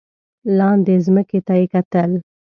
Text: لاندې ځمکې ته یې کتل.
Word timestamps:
لاندې 0.57 0.95
ځمکې 1.05 1.39
ته 1.47 1.53
یې 1.59 1.65
کتل. 1.73 2.11